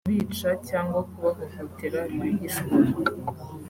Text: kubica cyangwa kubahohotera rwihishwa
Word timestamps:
kubica 0.05 0.49
cyangwa 0.69 0.99
kubahohotera 1.11 1.99
rwihishwa 2.11 2.73